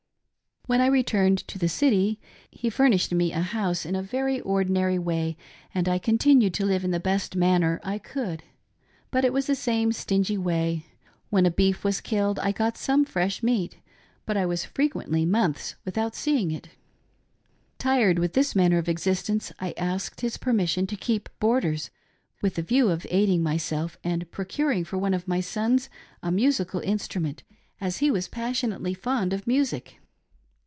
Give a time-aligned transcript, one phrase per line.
[0.67, 4.97] When I retiimed to the city he furnished me a house in a very ordinary
[4.99, 5.35] way
[5.73, 8.43] and I continued to live in the best manner I could.
[9.09, 10.85] But it was the same stingy way.
[11.31, 13.79] When a beef was killed I got some fresh meat;,
[14.27, 16.69] but I was frequently months without seeing it
[17.79, 21.63] Tired with this maimer of existence, I asked his permission to keep board ^88.
[21.63, 24.97] CRUEL TREATMENT OF "ELIZA ANN." ers, with the view of aiding myself and procuring for
[24.99, 25.89] one of my sons
[26.23, 27.41] a musical instrument,
[27.81, 29.87] as he was passionately fond of musip.